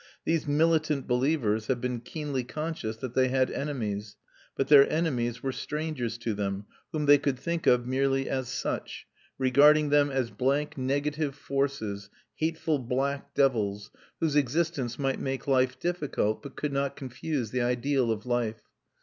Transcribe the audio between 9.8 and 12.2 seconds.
them as blank negative forces,